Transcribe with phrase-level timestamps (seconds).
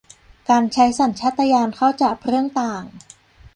[0.49, 2.83] การใช้สัญชาตญาณเข้าจับเรื่องต่าง